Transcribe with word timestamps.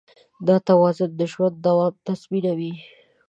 دا 0.47 0.55
توازن 0.69 1.09
د 1.19 1.21
ژوند 1.31 1.55
دوام 1.65 1.93
تضمینوي. 2.07 2.73